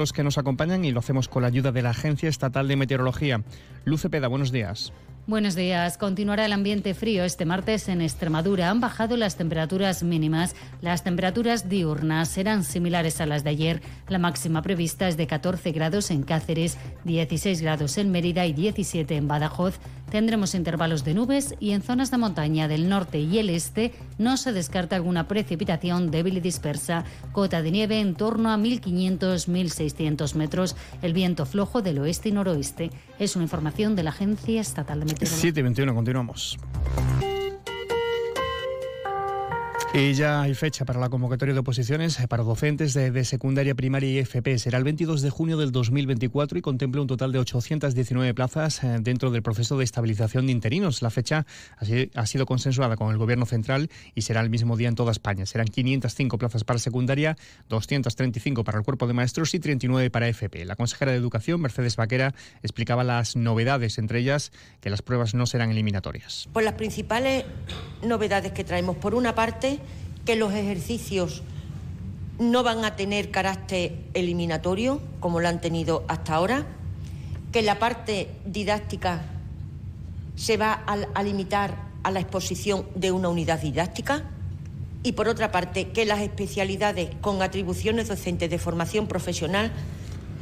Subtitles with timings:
[0.00, 2.76] los que nos acompañan y lo hacemos con la ayuda de la Agencia Estatal de
[2.76, 3.42] Meteorología.
[3.84, 4.94] Luce Peda, buenos días.
[5.26, 5.98] Buenos días.
[5.98, 8.70] Continuará el ambiente frío este martes en Extremadura.
[8.70, 10.56] Han bajado las temperaturas mínimas.
[10.80, 13.82] Las temperaturas diurnas serán similares a las de ayer.
[14.08, 19.14] La máxima prevista es de 14 grados en Cáceres, 16 grados en Mérida y 17
[19.14, 19.78] en Badajoz.
[20.10, 24.36] Tendremos intervalos de nubes y en zonas de montaña del norte y el este no
[24.36, 27.04] se descarta alguna precipitación débil y dispersa.
[27.32, 30.76] Cota de nieve en torno a 1.500-1.600 metros.
[31.02, 32.90] El viento flojo del oeste y noroeste.
[33.18, 36.58] Es una información de la Agencia Estatal de 7.21, continuamos.
[39.92, 44.18] Y ya hay fecha para la convocatoria de oposiciones para docentes de, secundaria, primaria y
[44.18, 44.56] FP.
[44.60, 48.98] Será el 22 de junio del 2024 y contempla un total de 819 plazas eh,
[49.00, 51.02] dentro del proceso de estabilización de interinos.
[51.02, 51.44] La fecha
[52.14, 55.44] ha sido consensuada con el Gobierno central y será el mismo día en toda España.
[55.44, 57.36] Serán 505 plazas para secundaria,
[57.68, 60.66] 235 para el cuerpo de maestros y 39 para FP.
[60.66, 65.46] La consejera de Educación, Mercedes Vaquera, explicaba las novedades, entre ellas que las pruebas no
[65.46, 66.48] serán eliminatorias.
[66.52, 67.44] Pues las principales
[68.04, 69.79] novedades que traemos, por una parte,
[70.24, 71.42] que los ejercicios
[72.38, 76.66] no van a tener carácter eliminatorio, como lo han tenido hasta ahora,
[77.52, 79.22] que la parte didáctica
[80.36, 84.24] se va a, limitar a la exposición de una unidad didáctica
[85.02, 89.70] y, por otra parte, que las especialidades con atribuciones docentes de formación profesional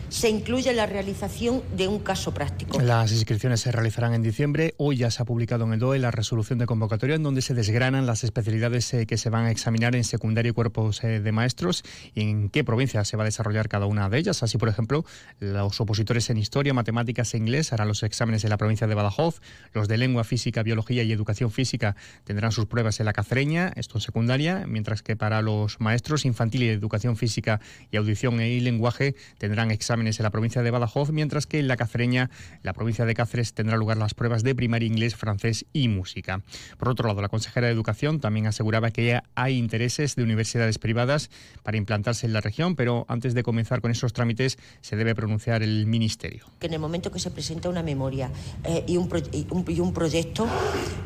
[0.08, 2.80] se incluye la realización de un caso práctico.
[2.80, 4.74] Las inscripciones se realizarán en diciembre.
[4.78, 7.54] Hoy ya se ha publicado en el DOE la resolución de convocatoria en donde se
[7.54, 11.32] desgranan las especialidades eh, que se van a examinar en secundaria y cuerpos eh, de
[11.32, 14.42] maestros y en qué provincia se va a desarrollar cada una de ellas.
[14.42, 15.04] Así, por ejemplo,
[15.40, 19.40] los opositores en historia, matemáticas e inglés harán los exámenes en la provincia de Badajoz.
[19.72, 23.98] Los de lengua, física, biología y educación física tendrán sus pruebas en la Cacereña, esto
[23.98, 29.14] en secundaria, mientras que para los maestros infantil y educación física y audición y lenguaje
[29.38, 32.30] tendrán exámenes en la provincia de Badajoz, mientras que en la Cacereña,
[32.62, 36.42] la provincia de Cáceres, tendrá lugar las pruebas de primaria inglés, francés y música.
[36.78, 41.30] Por otro lado, la consejera de Educación también aseguraba que hay intereses de universidades privadas
[41.62, 45.62] para implantarse en la región, pero antes de comenzar con esos trámites se debe pronunciar
[45.62, 46.46] el Ministerio.
[46.60, 48.30] Que en el momento que se presenta una memoria
[48.64, 50.46] eh, y, un y, un proyecto,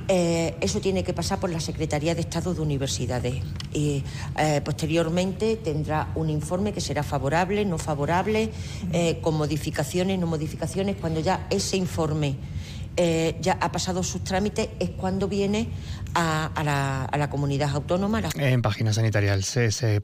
[0.09, 3.43] eh, eso tiene que pasar por la Secretaría de Estado de Universidades.
[3.73, 4.05] Y
[4.39, 8.51] eh, posteriormente tendrá un informe que será favorable, no favorable,
[8.93, 12.37] eh, con modificaciones, no modificaciones, cuando ya ese informe
[12.97, 15.69] eh, ya ha pasado sus trámites, es cuando viene
[16.15, 18.21] a, la, comunidad autónoma.
[18.35, 20.01] En página sanitaria, el se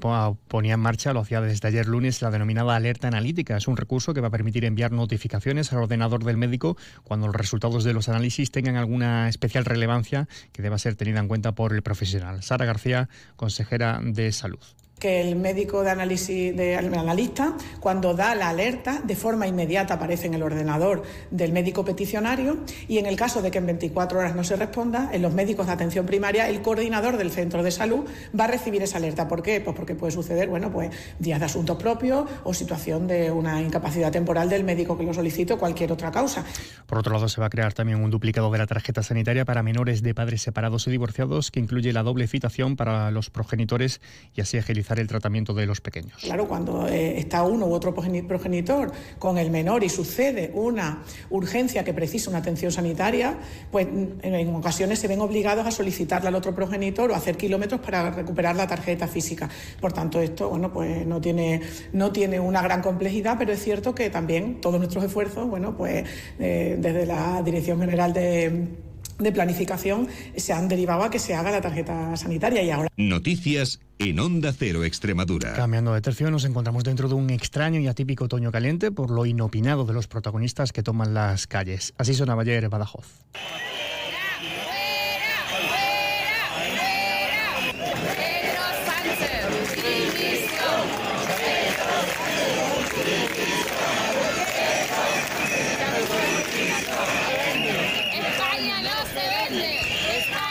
[0.48, 3.58] ponía en marcha, lo hacía desde ayer lunes, la denominada alerta analítica.
[3.58, 7.36] Es un recurso que va a permitir enviar notificaciones al ordenador del médico cuando los
[7.36, 11.74] resultados de los análisis tengan alguna especial relevancia que deba ser tenida en cuenta por
[11.74, 12.42] el profesional.
[12.42, 14.60] Sara García, consejera de Salud
[14.98, 20.26] que el médico de análisis, de, analista, cuando da la alerta, de forma inmediata aparece
[20.26, 24.34] en el ordenador del médico peticionario y en el caso de que en 24 horas
[24.34, 28.04] no se responda, en los médicos de atención primaria, el coordinador del centro de salud
[28.38, 29.28] va a recibir esa alerta.
[29.28, 29.60] ¿Por qué?
[29.60, 34.10] Pues porque puede suceder, bueno, pues días de asuntos propios o situación de una incapacidad
[34.10, 36.44] temporal del médico que lo solicite o cualquier otra causa.
[36.86, 39.62] Por otro lado, se va a crear también un duplicado de la tarjeta sanitaria para
[39.62, 44.00] menores de padres separados y divorciados que incluye la doble citación para los progenitores
[44.34, 46.22] y así agilizar el tratamiento de los pequeños.
[46.22, 51.84] Claro, cuando eh, está uno u otro progenitor con el menor y sucede una urgencia
[51.84, 53.38] que precisa una atención sanitaria,
[53.70, 53.86] pues
[54.22, 58.56] en ocasiones se ven obligados a solicitarle al otro progenitor o hacer kilómetros para recuperar
[58.56, 59.48] la tarjeta física.
[59.80, 61.60] Por tanto, esto bueno, pues no tiene,
[61.92, 66.04] no tiene una gran complejidad, pero es cierto que también todos nuestros esfuerzos, bueno, pues
[66.38, 68.87] eh, desde la Dirección General de
[69.18, 72.88] de planificación se han derivado a que se haga la tarjeta sanitaria y ahora.
[72.96, 75.54] Noticias en Onda Cero Extremadura.
[75.54, 79.26] Cambiando de tercio, nos encontramos dentro de un extraño y atípico otoño caliente por lo
[79.26, 81.94] inopinado de los protagonistas que toman las calles.
[81.98, 83.24] Así sonaba ayer Badajoz.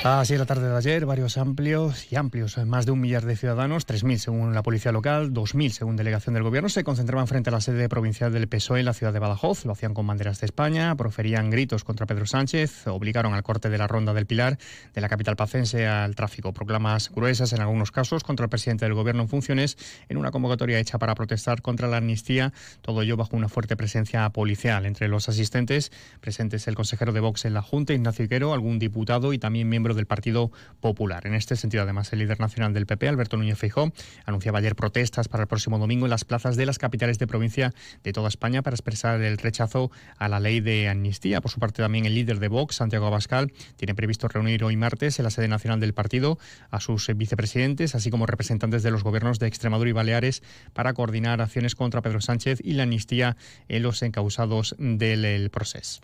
[0.10, 3.86] Así la tarde de ayer, varios amplios y amplios, más de un millar de ciudadanos,
[3.86, 7.60] 3.000 según la policía local, 2.000 según delegación del gobierno, se concentraban frente a la
[7.60, 9.66] sede provincial del PSOE en la ciudad de Badajoz.
[9.66, 13.78] Lo hacían con banderas de España, proferían gritos contra Pedro Sánchez, obligaron al corte de
[13.78, 14.58] la ronda del Pilar
[14.94, 16.54] de la capital pacense al tráfico.
[16.54, 19.78] Proclamas gruesas en algunos casos contra el presidente del gobierno en funciones
[20.08, 24.30] en una convocatoria hecha para protestar contra la amnistía, todo ello bajo una fuerte presencia
[24.30, 24.86] policial.
[24.86, 29.34] Entre los asistentes presentes el consejero de Vox en la Junta, Ignacio Iquero, algún diputado
[29.34, 31.28] y también miembro del Partido Popular.
[31.28, 33.92] En este sentido, además, el líder nacional del PP, Alberto Núñez Feijóo,
[34.26, 37.74] anunciaba ayer protestas para el próximo domingo en las plazas de las capitales de provincia
[38.04, 41.42] de toda España para expresar el rechazo a la ley de amnistía.
[41.42, 45.20] Por su parte, también el líder de Vox, Santiago Abascal, tiene previsto reunir hoy martes
[45.20, 46.40] en la sede nacional del partido
[46.70, 51.42] a sus vicepresidentes, así como representantes de los gobiernos de Extremadura y Baleares, para coordinar
[51.42, 56.02] acciones contra Pedro Sánchez y la amnistía en los encausados del proceso.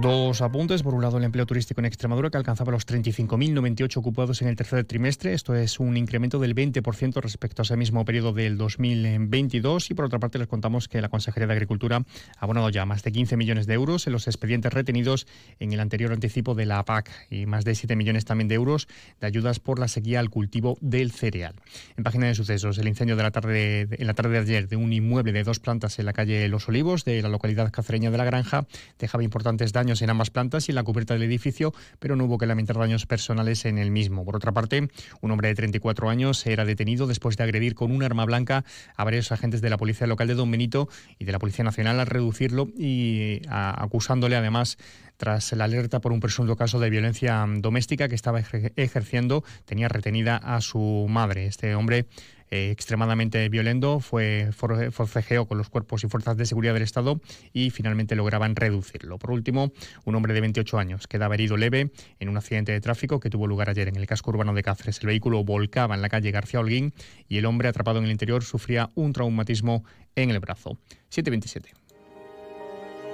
[0.00, 0.82] Dos apuntes.
[0.82, 4.56] Por un lado, el empleo turístico en Extremadura, que alcanzaba los 35.098 ocupados en el
[4.56, 5.34] tercer trimestre.
[5.34, 9.90] Esto es un incremento del 20% respecto a ese mismo periodo del 2022.
[9.90, 13.02] Y por otra parte, les contamos que la Consejería de Agricultura ha abonado ya más
[13.02, 15.26] de 15 millones de euros en los expedientes retenidos
[15.60, 18.88] en el anterior anticipo de la PAC y más de 7 millones también de euros
[19.20, 21.54] de ayudas por la sequía al cultivo del cereal.
[21.96, 24.76] En página de sucesos, el incendio de la tarde, en la tarde de ayer de
[24.76, 28.18] un inmueble de dos plantas en la calle Los Olivos de la localidad cacereña de
[28.18, 28.66] La Granja
[28.98, 32.38] dejaba importantes daños en ambas plantas y en la cubierta del edificio, pero no hubo
[32.38, 34.24] que lamentar daños personales en el mismo.
[34.24, 34.88] Por otra parte,
[35.20, 38.64] un hombre de 34 años era detenido después de agredir con un arma blanca
[38.96, 40.88] a varios agentes de la Policía Local de Don Benito
[41.18, 44.78] y de la Policía Nacional al reducirlo y acusándole además
[45.16, 50.36] tras la alerta por un presunto caso de violencia doméstica que estaba ejerciendo, tenía retenida
[50.36, 51.46] a su madre.
[51.46, 52.06] Este hombre
[52.54, 57.18] eh, extremadamente violento, fue forcejeó con los cuerpos y fuerzas de seguridad del Estado
[57.54, 59.18] y finalmente lograban reducirlo.
[59.18, 59.72] Por último,
[60.04, 63.46] un hombre de 28 años quedaba herido leve en un accidente de tráfico que tuvo
[63.46, 65.00] lugar ayer en el casco urbano de Cáceres.
[65.00, 66.92] El vehículo volcaba en la calle García Holguín
[67.26, 69.82] y el hombre atrapado en el interior sufría un traumatismo
[70.14, 70.76] en el brazo.
[71.08, 71.72] 727.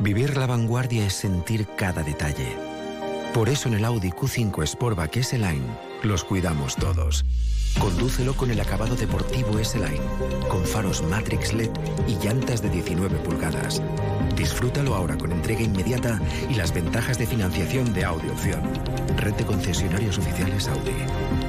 [0.00, 2.56] Vivir la vanguardia es sentir cada detalle.
[3.32, 5.62] Por eso en el Audi Q5 Sportback S-Line
[6.02, 7.24] los cuidamos todos
[7.78, 10.00] Condúcelo con el acabado deportivo S-Line,
[10.48, 11.70] con faros Matrix LED
[12.06, 13.80] y llantas de 19 pulgadas.
[14.36, 16.20] Disfrútalo ahora con entrega inmediata
[16.50, 18.62] y las ventajas de financiación de Audi Opción.
[19.16, 21.47] Red de concesionarios oficiales Audi.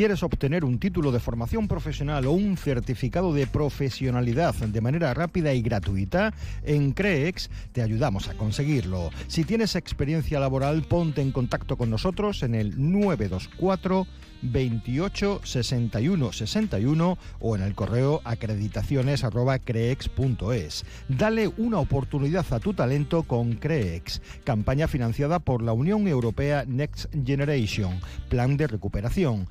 [0.00, 5.52] ¿Quieres obtener un título de formación profesional o un certificado de profesionalidad de manera rápida
[5.52, 6.32] y gratuita?
[6.64, 9.10] En CREEX te ayudamos a conseguirlo.
[9.26, 14.06] Si tienes experiencia laboral, ponte en contacto con nosotros en el 924
[14.42, 20.84] 28 61 61 o en el correo acreditaciones@creex.es.
[21.08, 27.06] Dale una oportunidad a tu talento con Creex, campaña financiada por la Unión Europea Next
[27.24, 29.46] Generation, Plan de Recuperación,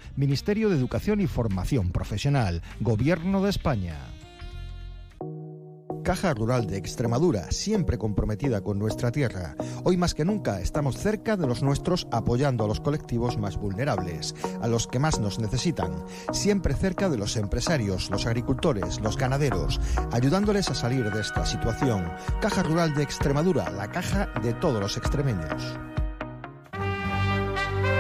[0.46, 3.98] de Educación y Formación Profesional, Gobierno de España.
[6.04, 9.56] Caja Rural de Extremadura, siempre comprometida con nuestra tierra.
[9.84, 14.34] Hoy más que nunca estamos cerca de los nuestros apoyando a los colectivos más vulnerables,
[14.62, 19.80] a los que más nos necesitan, siempre cerca de los empresarios, los agricultores, los ganaderos,
[20.12, 22.10] ayudándoles a salir de esta situación.
[22.42, 25.78] Caja Rural de Extremadura, la caja de todos los extremeños.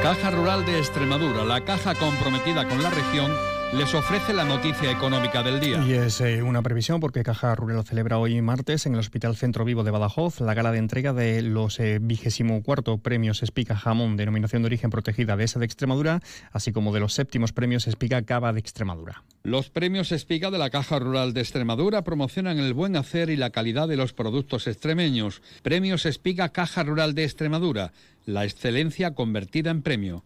[0.01, 3.31] Caja Rural de Extremadura, la caja comprometida con la región
[3.71, 5.83] les ofrece la noticia económica del día.
[5.85, 9.63] Y es eh, una previsión porque Caja Rural celebra hoy martes en el Hospital Centro
[9.63, 14.17] Vivo de Badajoz la gala de entrega de los eh, vigésimo cuarto premios Espica Jamón,
[14.17, 16.21] denominación de origen protegida de esa de Extremadura,
[16.51, 19.23] así como de los séptimos premios Espica Cava de Extremadura.
[19.43, 23.51] Los premios Espica de la Caja Rural de Extremadura promocionan el buen hacer y la
[23.51, 25.43] calidad de los productos extremeños.
[25.61, 27.91] Premios Espica Caja Rural de Extremadura,
[28.25, 30.23] la excelencia convertida en premio.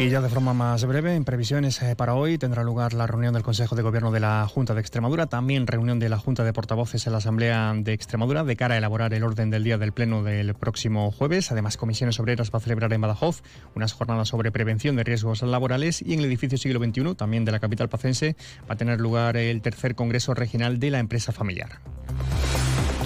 [0.00, 3.34] Y ya de forma más breve, en previsiones eh, para hoy tendrá lugar la reunión
[3.34, 6.52] del Consejo de Gobierno de la Junta de Extremadura, también reunión de la Junta de
[6.52, 9.90] Portavoces en la Asamblea de Extremadura de cara a elaborar el orden del día del
[9.90, 11.50] Pleno del próximo jueves.
[11.50, 13.42] Además, Comisiones Obreras va a celebrar en Badajoz
[13.74, 17.50] unas jornadas sobre prevención de riesgos laborales y en el edificio siglo XXI, también de
[17.50, 18.36] la capital pacense,
[18.70, 21.80] va a tener lugar el tercer Congreso Regional de la Empresa Familiar.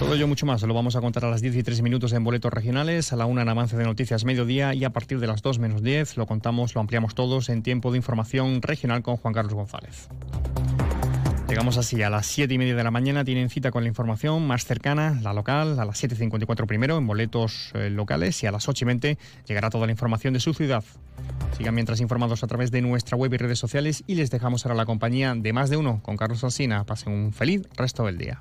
[0.02, 2.24] Todo ello mucho más lo vamos a contar a las 10 y 3 minutos en
[2.24, 5.42] boletos regionales, a la una en avance de noticias mediodía y a partir de las
[5.42, 9.32] 2 menos 10 lo contamos, lo ampliamos todos en tiempo de información regional con Juan
[9.32, 10.08] Carlos González.
[11.48, 13.24] Llegamos así a las 7 y media de la mañana.
[13.24, 17.70] Tienen cita con la información más cercana, la local, a las 7.54 primero en boletos
[17.74, 20.82] eh, locales y a las 8 y 20 llegará toda la información de su ciudad.
[21.56, 24.74] Sigan mientras informados a través de nuestra web y redes sociales y les dejamos ahora
[24.74, 26.84] la compañía de más de uno con Carlos Alsina.
[26.84, 28.40] Pasen un feliz resto del día.